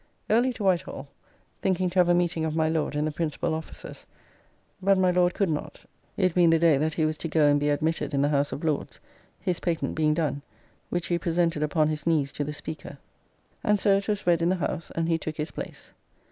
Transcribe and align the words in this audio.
Early 0.31 0.51
to 0.53 0.63
White 0.63 0.81
Hall, 0.81 1.09
thinking 1.61 1.91
to 1.91 1.99
have 1.99 2.09
a 2.09 2.15
meeting 2.15 2.43
of 2.43 2.55
my 2.55 2.67
Lord 2.67 2.95
and 2.95 3.05
the 3.05 3.11
principal 3.11 3.53
officers, 3.53 4.07
but 4.81 4.97
my 4.97 5.11
Lord 5.11 5.35
could 5.35 5.47
not, 5.51 5.81
it 6.17 6.33
being 6.33 6.49
the 6.49 6.57
day 6.57 6.79
that 6.79 6.95
he 6.95 7.05
was 7.05 7.19
to 7.19 7.27
go 7.27 7.45
and 7.45 7.59
be 7.59 7.69
admitted 7.69 8.11
in 8.11 8.23
the 8.23 8.29
House 8.29 8.51
of 8.51 8.63
Lords, 8.63 8.99
his 9.39 9.59
patent 9.59 9.93
being 9.93 10.15
done, 10.15 10.41
which 10.89 11.05
he 11.05 11.19
presented 11.19 11.61
upon 11.61 11.89
his 11.89 12.07
knees 12.07 12.31
to 12.31 12.43
the 12.43 12.51
Speaker; 12.51 12.97
and 13.63 13.79
so 13.79 13.95
it 13.97 14.07
was 14.07 14.25
read 14.25 14.41
in 14.41 14.49
the 14.49 14.55
House, 14.55 14.89
and 14.95 15.07
he 15.07 15.19
took 15.19 15.37
his 15.37 15.51
place. 15.51 15.93